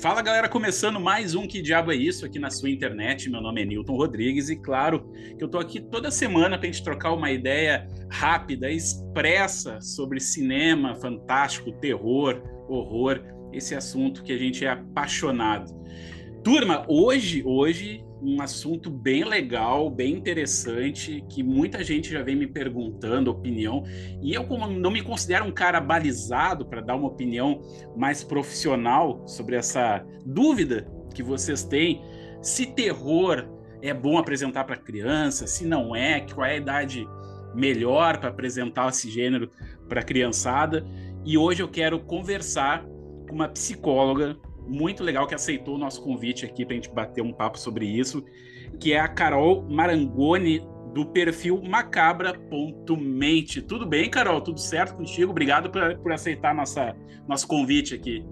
[0.00, 3.28] Fala galera, começando mais um Que Diabo é Isso aqui na sua internet.
[3.28, 6.72] Meu nome é Newton Rodrigues e claro que eu tô aqui toda semana para a
[6.72, 13.20] gente trocar uma ideia rápida, expressa sobre cinema fantástico, terror, horror,
[13.52, 15.70] esse assunto que a gente é apaixonado.
[16.42, 22.46] Turma, hoje, hoje um assunto bem legal, bem interessante, que muita gente já vem me
[22.46, 23.82] perguntando opinião,
[24.22, 27.60] e eu como não me considero um cara balizado para dar uma opinião
[27.94, 32.02] mais profissional sobre essa dúvida que vocês têm,
[32.40, 33.46] se terror
[33.82, 37.06] é bom apresentar para criança, se não é, qual é a idade
[37.54, 39.50] melhor para apresentar esse gênero
[39.88, 40.86] para criançada.
[41.24, 42.84] E hoje eu quero conversar
[43.28, 44.38] com uma psicóloga
[44.70, 47.84] muito legal que aceitou o nosso convite aqui para a gente bater um papo sobre
[47.84, 48.24] isso,
[48.78, 53.62] que é a Carol Marangoni, do perfil macabra.mente.
[53.62, 54.40] Tudo bem, Carol?
[54.40, 55.30] Tudo certo contigo?
[55.30, 56.96] Obrigado por, por aceitar nossa,
[57.28, 58.24] nosso convite aqui.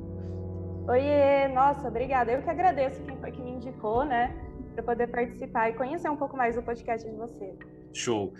[0.89, 2.33] Oiê, nossa, obrigada.
[2.33, 4.35] Eu que agradeço quem foi que me indicou, né,
[4.75, 7.53] para poder participar e conhecer um pouco mais do podcast de você.
[7.93, 8.33] Show.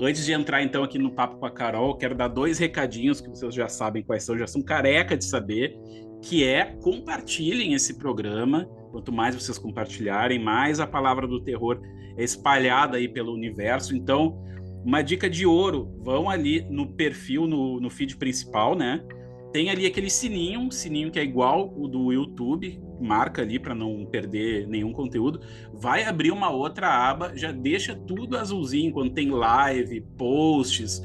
[0.00, 3.28] Antes de entrar então aqui no papo com a Carol, quero dar dois recadinhos que
[3.28, 5.76] vocês já sabem quais são, já são careca de saber,
[6.22, 8.68] que é compartilhem esse programa.
[8.90, 11.80] Quanto mais vocês compartilharem, mais a palavra do terror
[12.16, 13.94] é espalhada aí pelo universo.
[13.94, 14.42] Então,
[14.84, 19.04] uma dica de ouro: vão ali no perfil, no, no feed principal, né?
[19.52, 23.74] Tem ali aquele sininho, um sininho que é igual o do YouTube, marca ali para
[23.74, 25.40] não perder nenhum conteúdo.
[25.72, 31.02] Vai abrir uma outra aba, já deixa tudo azulzinho quando tem live, posts,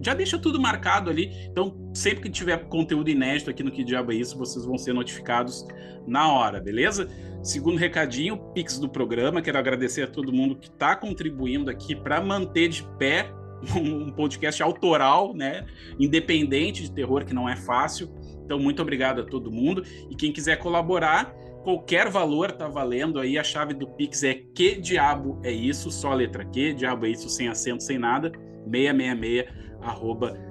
[0.00, 1.30] já deixa tudo marcado ali.
[1.50, 4.92] Então, sempre que tiver conteúdo inédito aqui no Que Diabo é Isso, vocês vão ser
[4.92, 5.66] notificados
[6.06, 7.08] na hora, beleza?
[7.42, 9.42] Segundo recadinho, Pix do programa.
[9.42, 13.30] Quero agradecer a todo mundo que está contribuindo aqui para manter de pé
[13.76, 15.66] um podcast autoral, né?
[15.98, 18.12] Independente de terror, que não é fácil.
[18.44, 19.82] Então, muito obrigado a todo mundo.
[20.10, 23.36] E quem quiser colaborar, qualquer valor tá valendo aí.
[23.36, 27.10] A chave do Pix é que diabo é isso, só a letra Q, diabo é
[27.10, 28.32] isso, sem acento, sem nada,
[28.70, 29.67] 666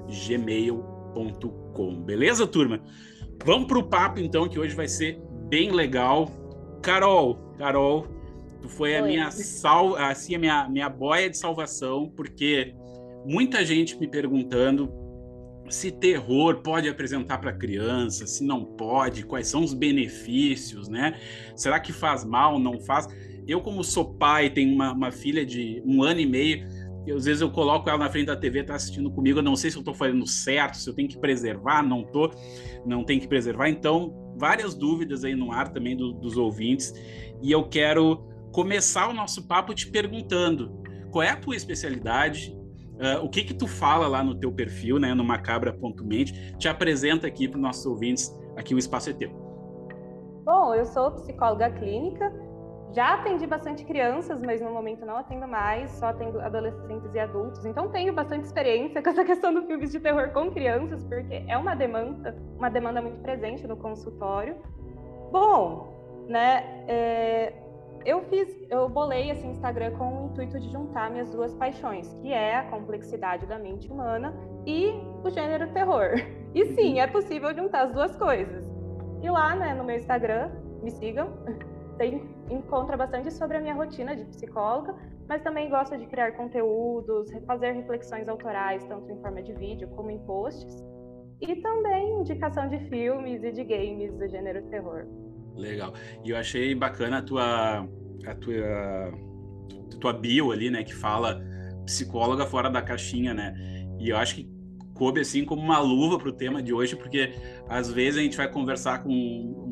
[0.07, 2.01] gmail.com.
[2.03, 2.81] Beleza, turma?
[3.45, 6.31] Vamos para o papo, então, que hoje vai ser bem legal.
[6.81, 8.07] Carol, Carol,
[8.61, 8.97] tu foi Oi.
[8.97, 12.73] a minha sal, assim, a minha, minha boia de salvação, porque
[13.25, 14.91] muita gente me perguntando
[15.69, 21.19] se terror pode apresentar para criança, se não pode, quais são os benefícios, né?
[21.55, 23.07] Será que faz mal, não faz?
[23.47, 26.67] Eu, como sou pai, tenho uma, uma filha de um ano e meio,
[27.11, 29.71] às vezes eu coloco ela na frente da TV, tá assistindo comigo, eu não sei
[29.71, 32.29] se eu tô fazendo certo, se eu tenho que preservar, não tô,
[32.85, 33.69] não tem que preservar.
[33.69, 36.93] Então, várias dúvidas aí no ar também do, dos ouvintes.
[37.41, 40.81] E eu quero começar o nosso papo te perguntando
[41.11, 42.57] qual é a tua especialidade,
[42.95, 47.27] uh, o que que tu fala lá no teu perfil, né, no macabra.mente, te apresenta
[47.27, 49.29] aqui para os nossos ouvintes, aqui o espaço é teu.
[50.43, 52.33] Bom, eu sou psicóloga clínica,
[52.93, 57.65] já atendi bastante crianças, mas no momento não atendo mais, só atendo adolescentes e adultos.
[57.65, 61.57] Então tenho bastante experiência com essa questão do filmes de terror com crianças, porque é
[61.57, 64.55] uma demanda, uma demanda muito presente no consultório.
[65.31, 66.83] Bom, né?
[66.87, 67.53] É,
[68.05, 72.31] eu fiz, eu bolei esse Instagram com o intuito de juntar minhas duas paixões, que
[72.31, 74.33] é a complexidade da mente humana
[74.65, 74.93] e
[75.23, 76.11] o gênero terror.
[76.55, 78.63] E sim, é possível juntar as duas coisas.
[79.21, 80.49] E lá, né, no meu Instagram,
[80.81, 81.33] me sigam
[81.97, 84.95] tem, encontra bastante sobre a minha rotina de psicóloga,
[85.27, 90.09] mas também gosto de criar conteúdos, fazer reflexões autorais, tanto em forma de vídeo como
[90.09, 90.83] em posts,
[91.41, 95.05] e também indicação de filmes e de games do gênero terror.
[95.55, 95.93] Legal.
[96.23, 97.87] E eu achei bacana a tua,
[98.25, 99.11] a tua,
[99.99, 101.41] tua bio ali, né, que fala
[101.85, 103.55] psicóloga fora da caixinha, né?
[103.99, 104.49] E eu acho que
[104.93, 107.33] coube assim como uma luva para o tema de hoje, porque
[107.69, 109.09] às vezes a gente vai conversar com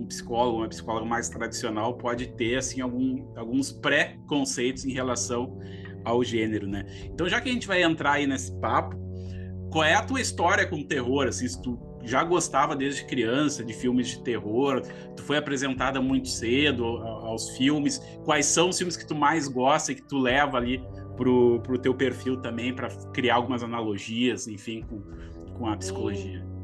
[0.06, 5.60] um psicólogo, uma psicóloga mais tradicional, pode ter assim algum, alguns pré-conceitos em relação
[6.04, 6.86] ao gênero, né?
[7.06, 8.96] Então, já que a gente vai entrar aí nesse papo,
[9.72, 11.28] qual é a tua história com terror?
[11.28, 14.82] Assim, se tu já gostava desde criança de filmes de terror,
[15.16, 19.92] tu foi apresentada muito cedo aos filmes, quais são os filmes que tu mais gosta
[19.92, 20.84] e que tu leva ali
[21.18, 25.02] pro, pro teu perfil também, para criar algumas analogias, enfim, com,
[25.58, 26.55] com a psicologia?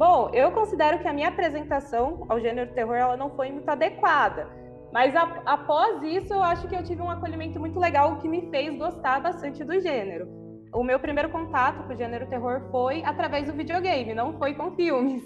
[0.00, 4.48] Bom, eu considero que a minha apresentação ao gênero terror ela não foi muito adequada.
[4.90, 8.48] Mas a, após isso, eu acho que eu tive um acolhimento muito legal, que me
[8.48, 10.26] fez gostar bastante do gênero.
[10.72, 14.70] O meu primeiro contato com o gênero terror foi através do videogame, não foi com
[14.70, 15.22] filmes.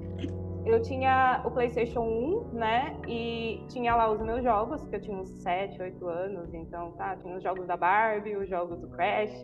[0.64, 2.96] eu tinha o PlayStation 1, né?
[3.06, 7.14] E tinha lá os meus jogos, que eu tinha uns 7, 8 anos, então tá,
[7.16, 9.42] tinha os jogos da Barbie, os jogos do Crash.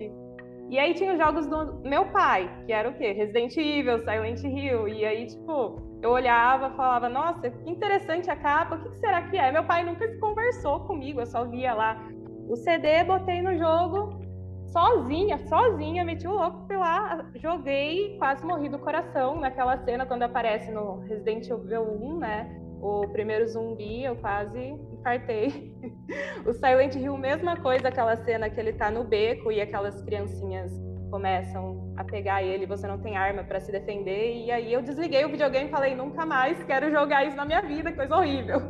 [0.75, 3.13] E aí tinha os jogos do meu pai, que era o quê?
[3.13, 4.89] Resident Evil, Silent Hill.
[4.89, 9.37] E aí, tipo, eu olhava, falava, nossa, que interessante a capa, o que, será que
[9.37, 9.53] é?
[9.53, 12.05] Meu pai nunca conversou comigo, eu só via lá
[12.49, 14.19] o CD, botei no jogo,
[14.67, 20.73] sozinha, sozinha, meti o louco, lá, joguei, quase morri do coração naquela cena quando aparece
[20.73, 22.64] no Resident Evil 1, né?
[22.85, 25.73] O primeiro zumbi, eu quase infartei.
[26.45, 30.71] o Silent Hill, mesma coisa, aquela cena que ele tá no beco e aquelas criancinhas
[31.11, 34.37] começam a pegar ele, você não tem arma para se defender.
[34.37, 37.63] E aí eu desliguei o videogame e falei, nunca mais quero jogar isso na minha
[37.63, 38.61] vida, coisa horrível.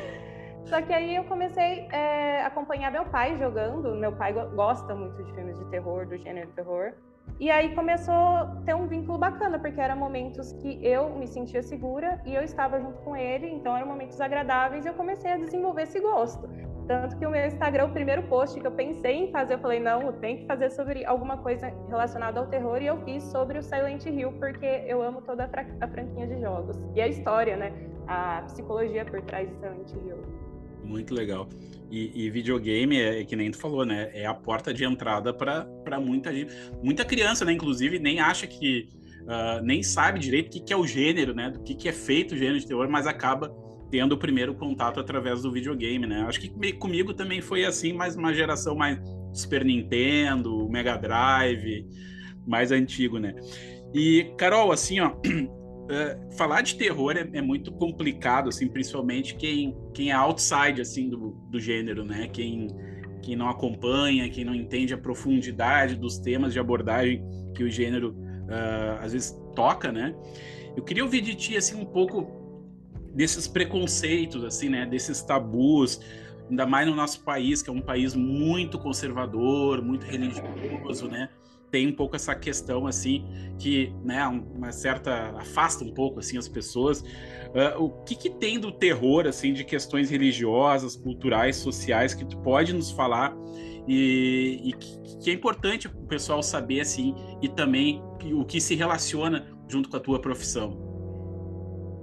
[0.64, 3.94] Só que aí eu comecei é, a acompanhar meu pai jogando.
[3.94, 6.94] Meu pai gosta muito de filmes de terror, do gênero terror.
[7.40, 11.62] E aí começou a ter um vínculo bacana, porque eram momentos que eu me sentia
[11.62, 15.38] segura e eu estava junto com ele, então eram momentos agradáveis e eu comecei a
[15.38, 16.46] desenvolver esse gosto.
[16.86, 19.80] Tanto que o meu Instagram, o primeiro post que eu pensei em fazer, eu falei,
[19.80, 23.62] não, tenho que fazer sobre alguma coisa relacionada ao terror, e eu fiz sobre o
[23.62, 25.48] Silent Hill, porque eu amo toda
[25.80, 26.76] a, franquinha de jogos.
[26.94, 27.72] E a história, né?
[28.06, 30.39] A psicologia por trás do Silent Hill.
[30.90, 31.48] Muito legal.
[31.88, 34.10] E, e videogame, é, é, que nem tu falou, né?
[34.12, 36.52] É a porta de entrada para muita gente.
[36.82, 37.52] Muita criança, né?
[37.52, 38.88] Inclusive, nem acha que.
[39.20, 41.50] Uh, nem sabe direito o que, que é o gênero, né?
[41.50, 43.54] Do que, que é feito o gênero de terror, mas acaba
[43.90, 46.24] tendo o primeiro contato através do videogame, né?
[46.26, 48.98] Acho que comigo também foi assim, mas uma geração mais
[49.32, 51.86] Super Nintendo, Mega Drive,
[52.46, 53.34] mais antigo, né?
[53.92, 55.12] E, Carol, assim, ó,
[55.90, 61.08] uh, falar de terror é, é, muito complicado, assim, principalmente quem, quem é outside, assim,
[61.08, 62.28] do, do gênero, né?
[62.28, 62.68] Quem,
[63.22, 67.22] quem não acompanha, quem não entende a profundidade dos temas de abordagem
[67.54, 70.14] que o gênero uh, às vezes toca, né?
[70.76, 72.38] Eu queria ouvir de ti, assim, um pouco
[73.12, 74.86] desses preconceitos, assim, né?
[74.86, 76.00] Desses tabus,
[76.48, 81.28] ainda mais no nosso país, que é um país muito conservador, muito religioso, né?
[81.70, 83.24] Tem um pouco essa questão, assim,
[83.58, 85.30] que, né, uma certa...
[85.36, 87.00] afasta um pouco, assim, as pessoas.
[87.00, 92.38] Uh, o que que tem do terror, assim, de questões religiosas, culturais, sociais, que tu
[92.38, 93.36] pode nos falar
[93.86, 98.02] e, e que, que é importante o pessoal saber, assim, e também
[98.34, 100.72] o que se relaciona junto com a tua profissão?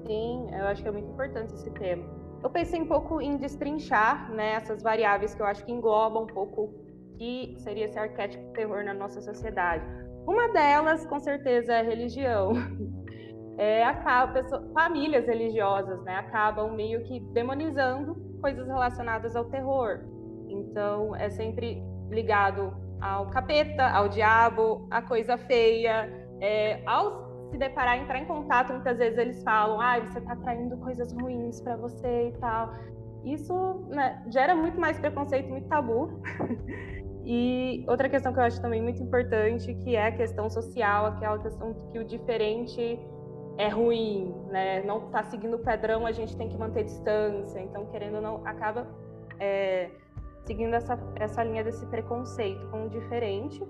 [0.05, 2.03] Sim, eu acho que é muito importante esse tema.
[2.43, 6.27] Eu pensei um pouco em destrinchar né, essas variáveis que eu acho que englobam um
[6.27, 6.73] pouco
[7.17, 9.85] que seria esse arquétipo terror na nossa sociedade.
[10.25, 12.53] Uma delas, com certeza, é a religião.
[13.59, 20.01] É, acaba, famílias religiosas né, acabam meio que demonizando coisas relacionadas ao terror.
[20.47, 21.81] Então, é sempre
[22.11, 22.71] ligado
[23.01, 26.07] ao capeta, ao diabo, à coisa feia,
[26.39, 30.77] é, aos se deparar, entrar em contato, muitas vezes eles falam, ah, você está traindo
[30.77, 32.73] coisas ruins para você e tal.
[33.23, 33.53] Isso
[33.89, 36.21] né, gera muito mais preconceito, muito tabu.
[37.29, 41.37] e outra questão que eu acho também muito importante, que é a questão social, aquela
[41.37, 42.97] questão que o diferente
[43.57, 44.81] é ruim, né?
[44.83, 47.59] Não está seguindo o padrão, a gente tem que manter distância.
[47.59, 48.87] Então, querendo ou não, acaba
[49.41, 49.89] é,
[50.45, 53.61] seguindo essa, essa linha desse preconceito com o diferente.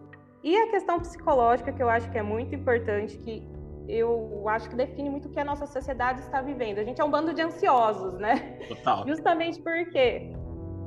[0.44, 3.44] E a questão psicológica, que eu acho que é muito importante, que
[3.88, 6.78] eu acho que define muito o que a nossa sociedade está vivendo.
[6.78, 8.60] A gente é um bando de ansiosos, né?
[8.68, 9.08] Total.
[9.08, 10.32] Justamente porque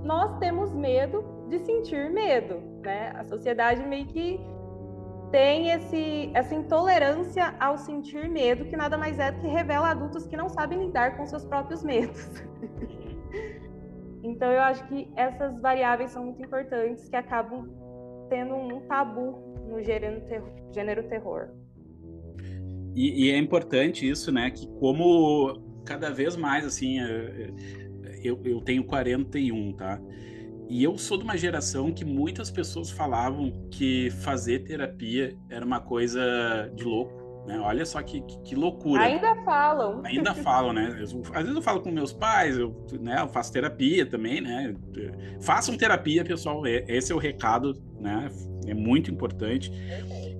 [0.05, 3.13] nós temos medo de sentir medo, né?
[3.15, 4.41] A sociedade meio que
[5.31, 10.27] tem esse, essa intolerância ao sentir medo, que nada mais é do que revela adultos
[10.27, 12.43] que não sabem lidar com seus próprios medos.
[14.23, 17.69] então, eu acho que essas variáveis são muito importantes, que acabam
[18.29, 19.39] tendo um tabu
[19.69, 20.23] no gênero,
[20.73, 21.49] gênero terror.
[22.95, 24.51] E, e, é importante isso, né?
[24.51, 30.01] Que como cada vez mais, assim, é, é, eu, eu tenho 41, tá?
[30.71, 35.81] E eu sou de uma geração que muitas pessoas falavam que fazer terapia era uma
[35.81, 37.21] coisa de louco.
[37.45, 37.59] Né?
[37.59, 39.03] Olha só que, que, que, loucura.
[39.03, 40.01] Ainda falam.
[40.05, 40.91] Ainda falam, né?
[40.91, 44.73] Eu, às vezes eu falo com meus pais, eu, né, eu faço terapia também, né?
[45.41, 46.65] Façam terapia, pessoal.
[46.65, 48.29] Esse é o recado, né?
[48.65, 49.73] É muito importante.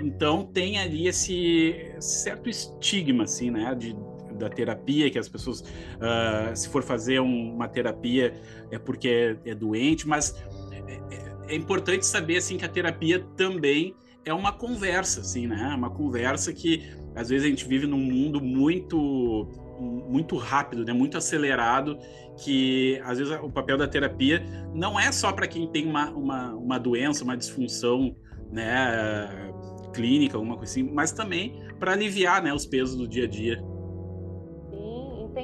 [0.01, 3.75] Então tem ali esse certo estigma, assim, né?
[3.75, 3.97] De,
[4.41, 8.35] da terapia, que as pessoas, uh, se for fazer um, uma terapia,
[8.71, 9.09] é porque
[9.45, 10.35] é, é doente, mas
[10.73, 13.95] é, é, é, importante saber, assim, que a terapia também
[14.25, 15.75] é uma conversa, assim, né?
[15.77, 19.49] Uma conversa que, às vezes, a gente vive num mundo muito
[19.81, 20.93] muito rápido, né?
[20.93, 21.99] muito acelerado,
[22.45, 24.45] que às vezes o papel da terapia
[24.75, 28.15] não é só para quem tem uma, uma, uma doença, uma disfunção
[28.53, 29.51] né,
[29.93, 33.63] clínica, alguma coisa assim, mas também para aliviar né, os pesos do dia a dia.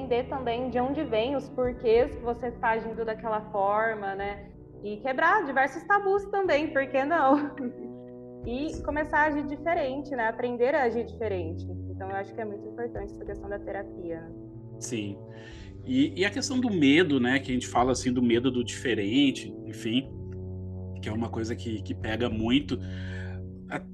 [0.06, 4.50] Entender também de onde vem os porquês que você está agindo daquela forma, né?
[4.84, 7.56] E quebrar diversos tabus também, por que não?
[8.46, 10.28] e começar a agir diferente, né?
[10.28, 11.66] Aprender a agir diferente.
[11.90, 14.20] Então, eu acho que é muito importante essa questão da terapia.
[14.20, 14.30] Né?
[14.78, 15.18] Sim.
[15.84, 17.40] E, e, a questão do medo, né?
[17.40, 20.08] Que a gente fala assim do medo do diferente, enfim,
[21.02, 22.78] que é uma coisa que, que pega muito.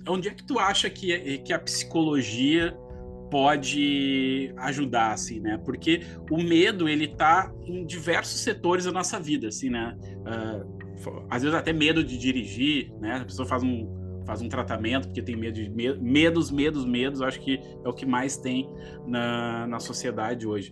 [0.07, 2.77] Onde é que tu acha que, que a psicologia
[3.33, 5.59] pode ajudar, assim, né?
[5.65, 9.97] Porque o medo, ele tá em diversos setores da nossa vida, assim, né?
[10.21, 13.21] Uh, às vezes até medo de dirigir, né?
[13.23, 17.23] A pessoa faz um, faz um tratamento porque tem medo de medos, medos, medos.
[17.23, 18.69] Acho que é o que mais tem
[19.07, 20.71] na, na sociedade hoje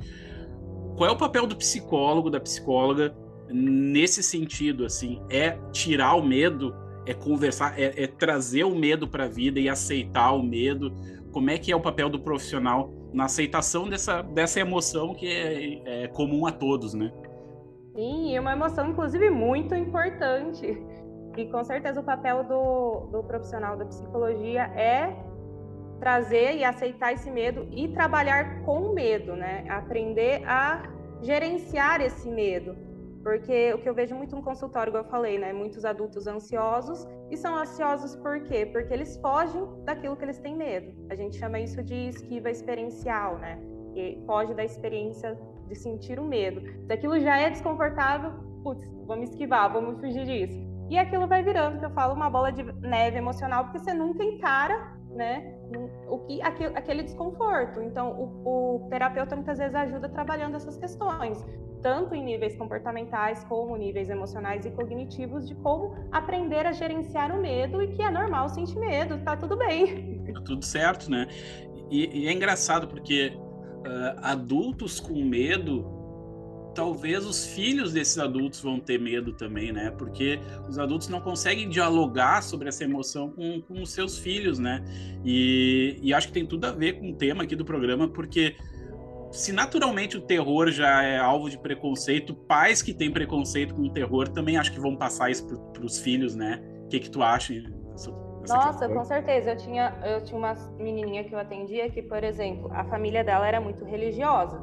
[1.01, 3.17] qual é o papel do psicólogo, da psicóloga
[3.51, 6.75] nesse sentido, assim, é tirar o medo,
[7.07, 10.95] é conversar, é, é trazer o medo para a vida e aceitar o medo.
[11.33, 16.05] Como é que é o papel do profissional na aceitação dessa, dessa emoção que é,
[16.05, 17.13] é comum a todos, né?
[17.95, 20.81] Sim, é uma emoção, inclusive, muito importante.
[21.37, 25.17] E com certeza o papel do, do profissional da psicologia é
[26.01, 29.65] trazer e aceitar esse medo e trabalhar com medo, né?
[29.69, 30.83] Aprender a
[31.21, 32.77] gerenciar esse medo.
[33.23, 35.53] Porque o que eu vejo muito no consultório, igual eu falei, né?
[35.53, 37.07] Muitos adultos ansiosos.
[37.31, 38.67] E são ansiosos por quê?
[38.67, 40.93] Porque eles fogem daquilo que eles têm medo.
[41.11, 43.61] A gente chama isso de esquiva experiencial, né?
[43.95, 46.63] E foge da experiência de sentir o medo.
[46.87, 50.71] Se aquilo já é desconfortável, putz, vamos esquivar, vamos fugir disso.
[50.89, 54.25] E aquilo vai virando, que eu falo, uma bola de neve emocional, porque você nunca
[54.25, 55.55] encara né,
[56.09, 57.81] o que aquele, aquele desconforto.
[57.81, 61.45] Então, o, o, terapeuta muitas vezes ajuda trabalhando essas questões,
[61.83, 67.41] tanto em níveis comportamentais como níveis emocionais e cognitivos, de como aprender a gerenciar o
[67.41, 70.23] medo e que é normal sentir medo, tá tudo bem.
[70.33, 71.27] Tá tudo certo, né?
[71.91, 76.01] E, e é engraçado porque uh, adultos com medo
[76.75, 79.91] talvez os filhos desses adultos vão ter medo também, né?
[79.91, 84.85] Porque os adultos não conseguem dialogar sobre essa emoção com, com os seus filhos, né?
[85.25, 88.57] E, e acho que tem tudo a ver com o tema aqui do programa, porque
[89.31, 93.93] se naturalmente o terror já é alvo de preconceito, pais que têm preconceito com o
[93.93, 96.61] terror também acho que vão passar isso para os filhos, né?
[96.85, 97.55] O que, que tu acha?
[98.49, 99.53] Nossa, com certeza.
[99.53, 103.47] Eu tinha, eu tinha uma menininha que eu atendia que, por exemplo, a família dela
[103.47, 104.61] era muito religiosa.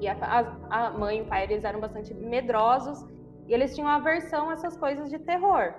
[0.00, 3.06] E a, a, mãe e o pai, eles eram bastante medrosos
[3.46, 5.74] e eles tinham aversão a essas coisas de terror.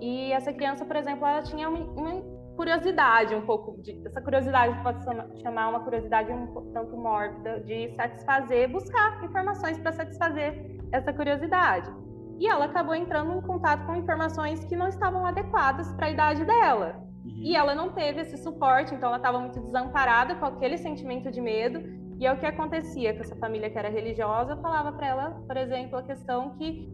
[0.00, 2.22] E essa criança, por exemplo, ela tinha uma
[2.56, 5.04] curiosidade um pouco, de, essa curiosidade pode
[5.42, 11.90] chamar uma curiosidade um tanto mórbida, de satisfazer, buscar informações para satisfazer essa curiosidade.
[12.38, 16.44] E ela acabou entrando em contato com informações que não estavam adequadas para a idade
[16.44, 16.96] dela.
[17.24, 17.42] Uhum.
[17.42, 21.40] E ela não teve esse suporte, então ela estava muito desamparada com aquele sentimento de
[21.40, 21.80] medo
[22.18, 25.30] e é o que acontecia com essa família que era religiosa, eu falava para ela,
[25.46, 26.92] por exemplo, a questão que,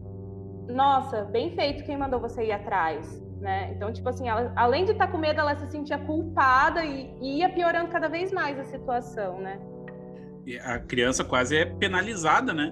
[0.67, 3.73] nossa, bem feito quem mandou você ir atrás, né?
[3.73, 7.13] Então, tipo assim, ela, além de estar tá com medo, ela se sentia culpada e,
[7.19, 9.59] e ia piorando cada vez mais a situação, né?
[10.45, 12.71] E a criança quase é penalizada, né?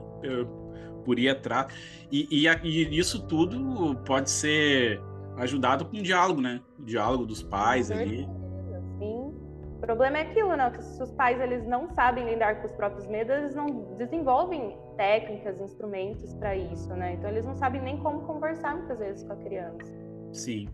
[1.04, 1.74] Por ir atrás.
[2.12, 5.02] E, e, e isso tudo pode ser
[5.38, 6.62] ajudado com diálogo, né?
[6.78, 8.28] O diálogo dos pais ali.
[9.00, 10.70] O problema é aquilo, né?
[10.72, 14.78] Que se os pais eles não sabem lidar com os próprios medos, eles não desenvolvem
[14.98, 17.14] técnicas, instrumentos para isso, né?
[17.14, 20.09] Então eles não sabem nem como conversar muitas vezes com a criança.
[20.32, 20.68] Sim.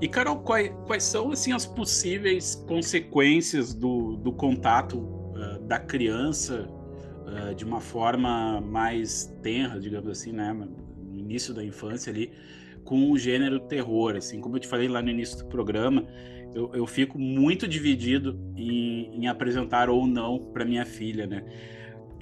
[0.00, 6.66] E Carol, quais, quais são assim as possíveis consequências do, do contato uh, da criança
[7.26, 10.52] uh, de uma forma mais tenra, digamos assim, né?
[10.52, 12.32] No início da infância ali,
[12.84, 16.06] com o gênero terror, assim, como eu te falei lá no início do programa,
[16.54, 21.44] eu, eu fico muito dividido em, em apresentar ou não para minha filha, né?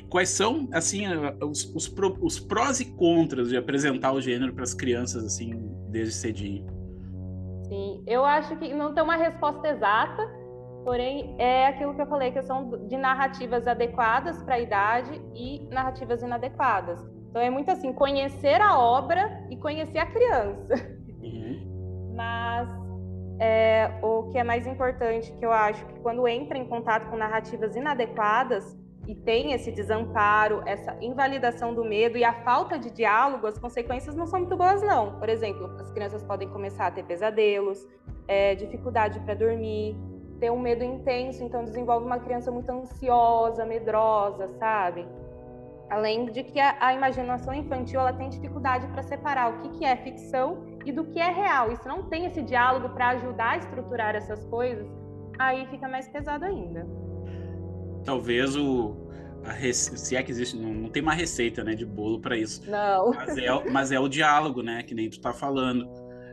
[0.08, 1.04] Quais são, assim,
[1.40, 5.52] os, os, os, prós e contras de apresentar o gênero para as crianças, assim,
[5.88, 6.66] desde cedinho?
[7.68, 10.26] Sim, eu acho que não tem uma resposta exata,
[10.84, 15.66] porém é aquilo que eu falei, que são de narrativas adequadas para a idade e
[15.70, 16.98] narrativas inadequadas.
[17.28, 20.74] Então é muito assim, conhecer a obra e conhecer a criança.
[21.20, 22.14] Uhum.
[22.14, 22.68] Mas
[23.38, 27.16] é, o que é mais importante, que eu acho que quando entra em contato com
[27.16, 28.77] narrativas inadequadas
[29.08, 34.14] e tem esse desamparo, essa invalidação do medo e a falta de diálogo, as consequências
[34.14, 35.18] não são muito boas, não.
[35.18, 37.88] Por exemplo, as crianças podem começar a ter pesadelos,
[38.28, 39.96] é, dificuldade para dormir,
[40.38, 45.08] ter um medo intenso, então desenvolve uma criança muito ansiosa, medrosa, sabe?
[45.88, 49.84] Além de que a, a imaginação infantil ela tem dificuldade para separar o que, que
[49.86, 51.72] é ficção e do que é real.
[51.72, 54.86] E se não tem esse diálogo para ajudar a estruturar essas coisas,
[55.38, 57.07] aí fica mais pesado ainda.
[58.08, 58.96] Talvez o
[59.44, 59.94] rece...
[59.98, 62.62] se é que existe, não, não tem uma receita, né, de bolo para isso.
[62.66, 63.10] Não.
[63.10, 65.86] Mas é, mas é o diálogo, né, que nem tu está falando.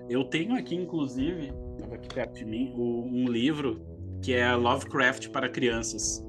[0.09, 3.85] Eu tenho aqui, inclusive, estava aqui perto de mim, um livro
[4.21, 6.25] que é Lovecraft para crianças.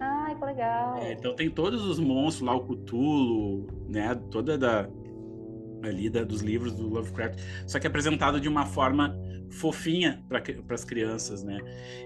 [0.00, 0.96] Ai, que legal.
[0.96, 4.12] É, então tem todos os monstros lá, o Cthulhu, né?
[4.32, 4.88] Toda da
[5.84, 9.16] ali da, dos livros do Lovecraft, só que apresentado de uma forma
[9.50, 11.58] fofinha para as crianças, né?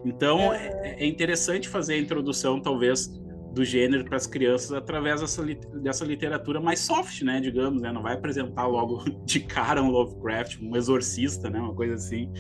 [0.05, 0.97] Então é.
[0.99, 3.09] é interessante fazer a introdução, talvez,
[3.55, 5.45] do gênero para as crianças através dessa,
[5.81, 7.41] dessa literatura mais soft, né?
[7.41, 7.93] Digamos, né?
[7.93, 11.61] Não vai apresentar logo de cara um Lovecraft, um exorcista, né?
[11.61, 12.33] Uma coisa assim.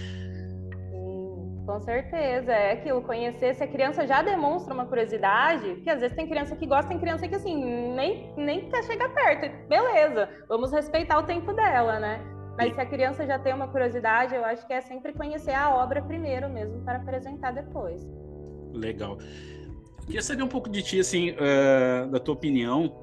[1.65, 6.15] Com certeza, é aquilo, conhecer, se a criança já demonstra uma curiosidade, porque às vezes
[6.15, 7.55] tem criança que gosta, tem criança que assim,
[7.95, 12.34] nem, nem quer chegar perto, beleza, vamos respeitar o tempo dela, né?
[12.57, 15.75] Mas se a criança já tem uma curiosidade, eu acho que é sempre conhecer a
[15.75, 18.07] obra primeiro mesmo, para apresentar depois.
[18.73, 19.19] Legal.
[20.07, 22.95] Queria saber um pouco de ti, assim, uh, da tua opinião,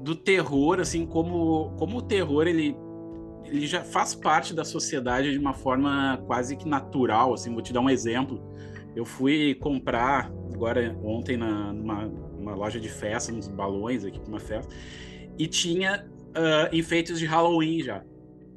[0.00, 2.76] do terror, assim, como, como o terror, ele
[3.50, 7.72] ele já faz parte da sociedade de uma forma quase que natural, assim, vou te
[7.72, 8.42] dar um exemplo.
[8.94, 14.28] Eu fui comprar agora ontem na, numa, numa loja de festa, uns balões aqui para
[14.28, 14.72] uma festa,
[15.38, 18.02] e tinha uh, enfeites de Halloween já,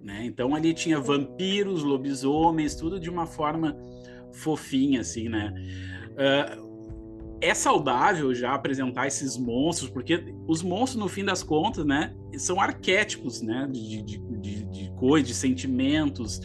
[0.04, 0.26] né?
[0.26, 3.76] Então ali tinha vampiros, lobisomens, tudo de uma forma
[4.32, 5.54] fofinha, assim, né?
[6.12, 6.72] Uh,
[7.42, 12.62] é saudável já apresentar esses monstros, porque os monstros, no fim das contas, né, são
[12.62, 16.40] arquétipos, né, de, de, de, de coisas, de sentimentos,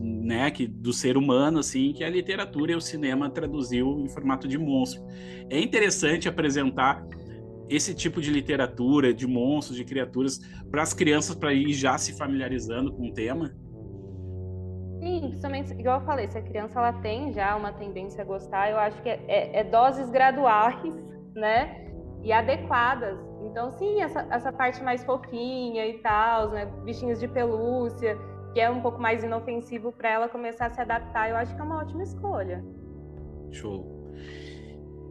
[0.00, 4.46] né, que, do ser humano, assim, que a literatura e o cinema traduziu em formato
[4.46, 5.02] de monstro.
[5.50, 7.04] É interessante apresentar
[7.68, 10.38] esse tipo de literatura, de monstros, de criaturas,
[10.70, 13.54] para as crianças, para ir já se familiarizando com o tema?
[15.00, 18.70] Sim, principalmente, igual eu falei, se a criança ela tem já uma tendência a gostar,
[18.70, 20.92] eu acho que é, é, é doses graduais,
[21.34, 21.86] né?
[22.22, 23.18] E adequadas.
[23.42, 26.66] Então, sim, essa, essa parte mais fofinha e tal, né?
[26.84, 28.18] Bichinhos de pelúcia,
[28.52, 31.60] que é um pouco mais inofensivo para ela começar a se adaptar, eu acho que
[31.60, 32.64] é uma ótima escolha.
[33.52, 34.12] Show.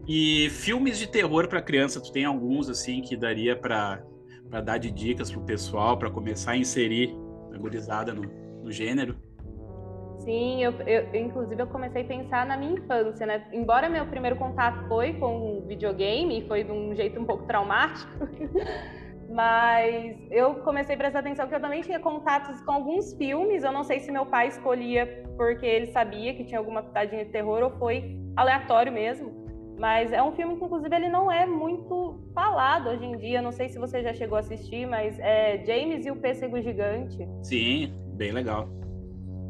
[0.07, 4.01] E filmes de terror para criança, tu tem alguns assim que daria para
[4.63, 7.13] dar de dicas pro pessoal para começar a inserir
[7.53, 8.21] a gurizada no,
[8.63, 9.17] no gênero?
[10.19, 13.47] Sim, eu, eu, inclusive eu comecei a pensar na minha infância, né?
[13.51, 18.09] Embora meu primeiro contato foi com videogame, foi de um jeito um pouco traumático,
[19.29, 23.63] mas eu comecei a prestar atenção que eu também tinha contatos com alguns filmes.
[23.63, 27.31] Eu não sei se meu pai escolhia porque ele sabia que tinha alguma pitadinha de
[27.31, 29.36] terror ou foi aleatório mesmo.
[29.77, 33.41] Mas é um filme que, inclusive, ele não é muito falado hoje em dia.
[33.41, 37.27] Não sei se você já chegou a assistir, mas é James e o Pêssego Gigante.
[37.43, 38.67] Sim, bem legal.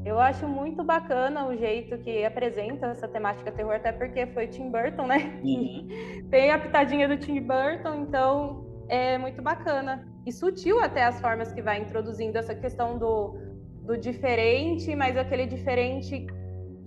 [0.05, 4.69] Eu acho muito bacana o jeito que apresenta essa temática terror, até porque foi Tim
[4.69, 5.39] Burton, né?
[5.43, 5.87] Uhum.
[6.29, 10.07] Tem a pitadinha do Tim Burton, então é muito bacana.
[10.25, 13.37] E sutil até as formas que vai introduzindo essa questão do,
[13.81, 16.27] do diferente, mas aquele diferente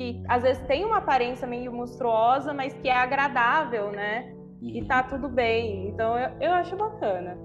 [0.00, 4.32] que às vezes tem uma aparência meio monstruosa, mas que é agradável, né?
[4.62, 4.70] Uhum.
[4.70, 5.88] E tá tudo bem.
[5.88, 7.36] Então eu, eu acho bacana.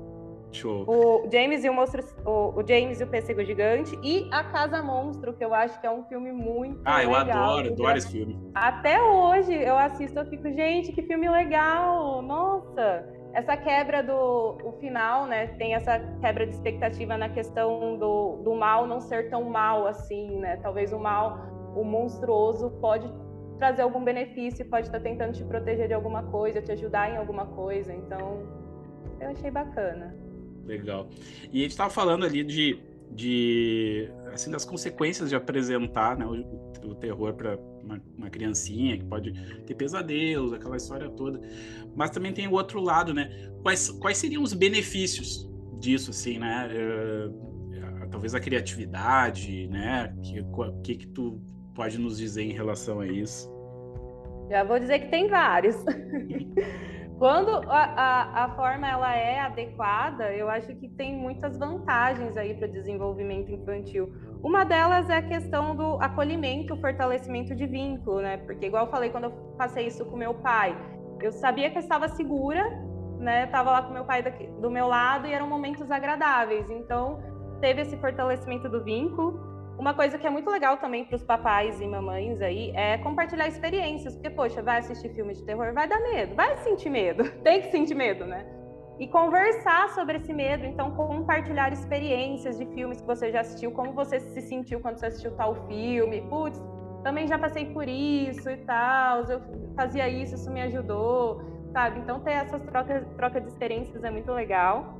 [0.53, 0.85] Show.
[0.87, 4.81] O James e o Monstro, o, o, James e o Pêssego Gigante e A Casa
[4.81, 7.11] Monstro, que eu acho que é um filme muito ah, legal.
[7.11, 8.39] Eu adoro, adoro esse filme.
[8.55, 12.21] Até hoje eu assisto, eu fico, gente, que filme legal!
[12.21, 13.05] Nossa!
[13.33, 15.47] Essa quebra do o final, né?
[15.57, 20.37] Tem essa quebra de expectativa na questão do, do mal não ser tão mal assim,
[20.37, 20.55] né?
[20.63, 23.07] Talvez o mal, o monstruoso pode
[23.57, 27.45] trazer algum benefício, pode estar tentando te proteger de alguma coisa, te ajudar em alguma
[27.45, 27.93] coisa.
[27.93, 28.43] Então,
[29.19, 30.15] eu achei bacana.
[30.65, 31.07] Legal.
[31.51, 32.79] E a gente estava falando ali de,
[33.11, 39.05] de assim das consequências de apresentar né, o, o terror para uma, uma, criancinha que
[39.05, 39.31] pode
[39.65, 41.39] ter pesadelos, aquela história toda.
[41.95, 43.29] Mas também tem o outro lado, né?
[43.61, 46.67] Quais, quais seriam os benefícios disso, assim, né?
[46.67, 50.13] Uh, talvez a criatividade, né?
[50.17, 51.39] O que, que, que tu
[51.75, 53.53] pode nos dizer em relação a isso?
[54.49, 55.75] Já vou dizer que tem vários.
[57.17, 62.53] Quando a, a, a, forma ela é adequada, eu acho que tem muitas vantagens aí
[62.53, 64.11] para o desenvolvimento infantil.
[64.43, 68.37] Uma delas é a questão do acolhimento, fortalecimento de vínculo, né?
[68.37, 70.75] Porque igual eu falei quando eu passei isso com meu pai,
[71.21, 72.61] eu sabia que eu estava segura,
[73.17, 73.45] né?
[73.45, 76.69] Estava lá com meu pai daqui, do meu lado e eram momentos agradáveis.
[76.69, 77.23] Então
[77.61, 79.54] teve esse fortalecimento do vínculo.
[79.77, 83.47] Uma coisa que é muito legal também para os papais e mamães aí é compartilhar
[83.47, 87.61] experiências, porque, poxa, vai assistir filme de terror, vai dar medo, vai sentir medo, tem
[87.61, 88.45] que sentir medo, né?
[88.97, 93.91] E conversar sobre esse medo, então compartilhar experiências de filmes que você já assistiu, como
[93.91, 96.57] você se sentiu quando você assistiu tal filme, putz,
[97.03, 99.41] também já passei por isso e tal, eu
[99.75, 101.41] fazia isso, isso me ajudou,
[101.73, 101.99] sabe?
[101.99, 104.99] Então ter essas trocas troca de experiências é muito legal.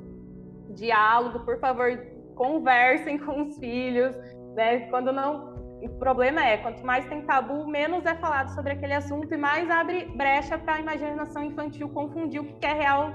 [0.72, 1.90] Diálogo, por favor,
[2.36, 4.16] conversem com os filhos,
[4.56, 4.82] né?
[4.89, 9.32] Quando não o problema é, quanto mais tem tabu, menos é falado sobre aquele assunto
[9.34, 13.13] e mais abre brecha para a imaginação infantil confundir o que é real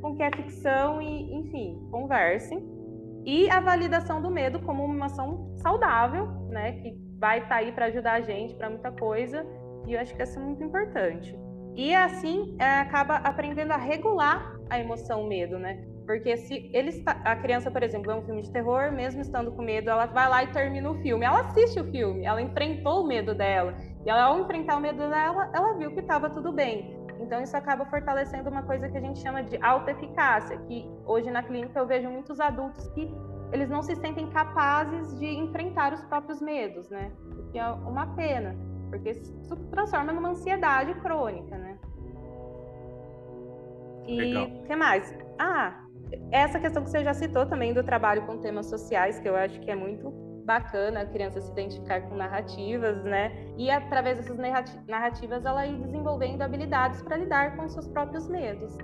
[0.00, 2.60] com o que é ficção e, enfim, conversem.
[3.24, 7.70] E a validação do medo como uma ação saudável, né, que vai estar tá aí
[7.70, 9.46] para ajudar a gente para muita coisa,
[9.86, 11.38] e eu acho que isso é muito importante.
[11.76, 15.84] E assim, é, acaba aprendendo a regular a emoção medo, né?
[16.12, 19.50] Porque se ele está, a criança, por exemplo, vê um filme de terror, mesmo estando
[19.50, 21.24] com medo, ela vai lá e termina o filme.
[21.24, 23.74] Ela assiste o filme, ela enfrentou o medo dela.
[24.04, 26.94] E ela, ao enfrentar o medo dela, ela viu que estava tudo bem.
[27.18, 31.42] Então isso acaba fortalecendo uma coisa que a gente chama de autoeficácia, que hoje na
[31.42, 33.10] clínica eu vejo muitos adultos que
[33.50, 37.10] eles não se sentem capazes de enfrentar os próprios medos, né?
[37.38, 38.54] O que é uma pena,
[38.90, 41.78] porque isso transforma numa ansiedade crônica, né?
[44.06, 45.16] E o que mais?
[45.38, 45.81] Ah,
[46.30, 49.60] essa questão que você já citou também do trabalho com temas sociais, que eu acho
[49.60, 50.10] que é muito
[50.44, 53.32] bacana a criança se identificar com narrativas, né?
[53.56, 58.76] E através dessas narrativas ela ir desenvolvendo habilidades para lidar com seus próprios medos.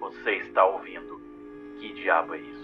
[0.00, 1.20] Você está ouvindo?
[1.80, 2.63] Que diabo é isso?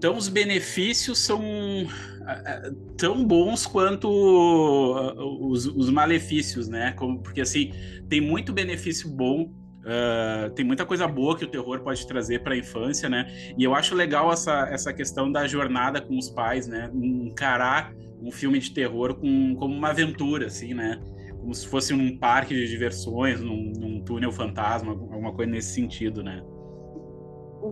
[0.00, 1.42] Então, os benefícios são
[2.96, 6.92] tão bons quanto os, os malefícios, né?
[6.92, 7.70] Como, porque, assim,
[8.08, 12.52] tem muito benefício bom Uh, tem muita coisa boa que o terror pode trazer para
[12.52, 13.26] a infância, né?
[13.56, 16.90] E eu acho legal essa, essa questão da jornada com os pais, né?
[16.92, 21.00] Encarar um filme de terror com, como uma aventura, assim, né?
[21.40, 26.22] Como se fosse um parque de diversões, num, num túnel fantasma, alguma coisa nesse sentido,
[26.22, 26.42] né?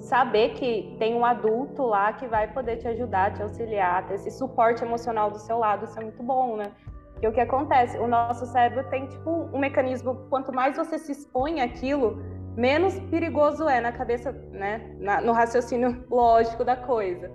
[0.01, 4.31] Saber que tem um adulto lá que vai poder te ajudar, te auxiliar, ter esse
[4.31, 6.71] suporte emocional do seu lado, isso é muito bom, né?
[7.13, 7.99] Porque o que acontece?
[7.99, 12.23] O nosso cérebro tem tipo um mecanismo, quanto mais você se expõe àquilo,
[12.55, 14.95] menos perigoso é na cabeça, né?
[14.99, 17.31] Na, no raciocínio lógico da coisa.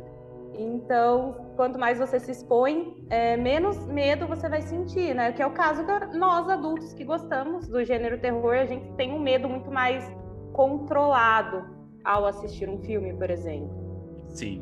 [0.55, 5.31] Então, quanto mais você se expõe, é, menos medo você vai sentir, né?
[5.31, 9.11] Que é o caso de nós adultos que gostamos do gênero terror, a gente tem
[9.11, 10.09] um medo muito mais
[10.53, 11.72] controlado
[12.03, 14.25] ao assistir um filme, por exemplo.
[14.29, 14.61] Sim.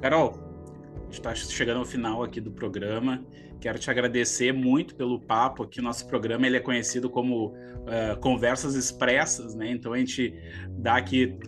[0.00, 0.34] Carol,
[1.10, 3.24] está chegando ao final aqui do programa.
[3.60, 5.80] Quero te agradecer muito pelo papo aqui.
[5.82, 9.70] Nosso programa ele é conhecido como uh, Conversas Expressas, né?
[9.70, 10.34] Então a gente
[10.70, 11.38] dá aqui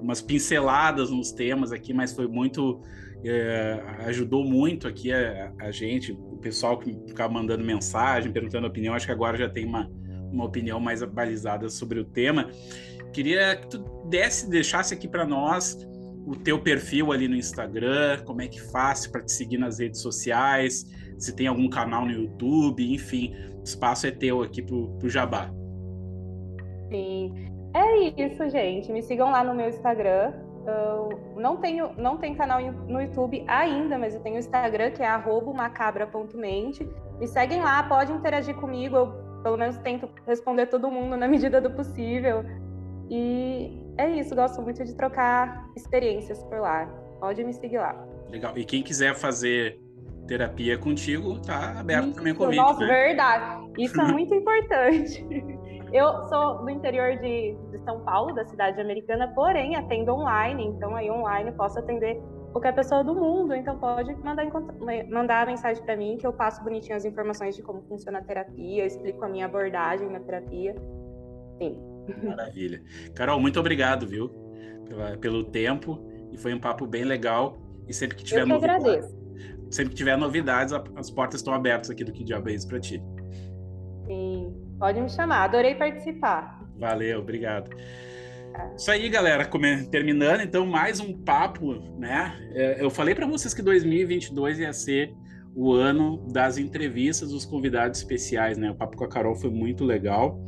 [0.00, 2.80] umas pinceladas nos temas aqui, mas foi muito
[3.20, 8.94] uh, ajudou muito aqui a, a, gente, o pessoal que ficava mandando mensagem, perguntando opinião.
[8.94, 9.90] Acho que agora já tem uma,
[10.32, 12.48] uma opinião mais balizada sobre o tema.
[13.12, 15.76] Queria que tu desse, deixasse aqui para nós
[16.26, 20.00] o teu perfil ali no Instagram, como é que faz para te seguir nas redes
[20.00, 20.86] sociais,
[21.18, 25.50] se tem algum canal no YouTube, enfim, o espaço é teu aqui pro, pro Jabá.
[26.88, 28.92] Sim, é isso, gente.
[28.92, 30.32] Me sigam lá no meu Instagram.
[30.66, 35.02] Eu não tenho, não tem canal no YouTube ainda, mas eu tenho o Instagram que
[35.02, 35.08] é
[35.54, 36.88] macabra.mente.
[37.18, 38.96] Me seguem lá, pode interagir comigo.
[38.96, 42.44] Eu pelo menos tento responder todo mundo na medida do possível.
[43.10, 46.86] E é isso, gosto muito de trocar experiências por lá.
[47.18, 48.06] Pode me seguir lá.
[48.30, 48.56] Legal.
[48.56, 49.80] E quem quiser fazer
[50.28, 52.56] terapia contigo, tá aberto isso, também convite.
[52.56, 52.86] Nossa, né?
[52.86, 53.72] verdade.
[53.76, 55.26] Isso é muito importante.
[55.92, 60.94] Eu sou do interior de, de, São Paulo, da cidade americana, porém atendo online, então
[60.94, 64.46] aí online posso atender qualquer pessoa do mundo, então pode mandar,
[65.10, 68.86] mandar mensagem para mim que eu passo bonitinho as informações de como funciona a terapia,
[68.86, 70.76] explico a minha abordagem na terapia.
[71.58, 71.89] Sim.
[72.22, 72.82] Maravilha.
[73.14, 74.28] Carol, muito obrigado, viu?
[74.88, 76.06] Pela, pelo tempo.
[76.32, 77.60] E foi um papo bem legal.
[77.88, 79.14] E sempre que tiver novidades.
[79.70, 82.80] Sempre que tiver novidades, as portas estão abertas aqui do Que Diabo é Isso para
[82.80, 83.02] ti.
[84.06, 85.44] Sim, pode me chamar.
[85.44, 86.60] Adorei participar.
[86.76, 87.70] Valeu, obrigado.
[88.76, 89.48] Isso aí, galera.
[89.90, 92.36] Terminando, então, mais um papo, né?
[92.52, 95.14] É, eu falei para vocês que 2022 ia ser
[95.54, 98.70] o ano das entrevistas dos convidados especiais, né?
[98.70, 100.40] O papo com a Carol foi muito legal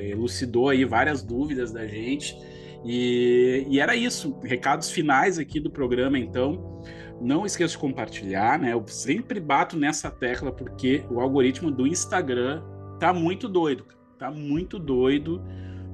[0.00, 2.36] elucidou aí várias dúvidas da gente.
[2.84, 4.38] E, e, era isso.
[4.42, 6.82] Recados finais aqui do programa, então.
[7.20, 8.72] Não esqueça de compartilhar, né?
[8.72, 12.62] Eu sempre bato nessa tecla porque o algoritmo do Instagram
[12.98, 13.86] tá muito doido,
[14.18, 15.40] tá muito doido,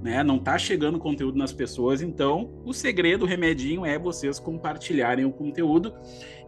[0.02, 0.22] né?
[0.22, 5.33] Não tá chegando conteúdo nas pessoas, então o segredo, o remedinho é vocês compartilharem o
[5.33, 5.92] conteúdo.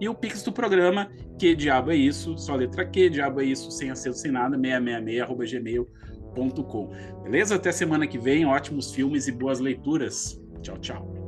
[0.01, 2.39] E o Pix do programa, que diabo é isso?
[2.39, 5.89] Só letra Q, diabo é isso, sem acento, sem nada, 666, arroba gmail
[7.23, 7.57] Beleza?
[7.57, 8.47] Até semana que vem.
[8.47, 10.41] Ótimos filmes e boas leituras.
[10.63, 11.20] Tchau, tchau.